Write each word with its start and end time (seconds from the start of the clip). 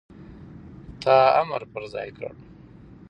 تا 1.03 1.15
امر 1.41 1.61
پر 1.71 1.83
ځای 1.93 2.09
کړ، 2.17 2.23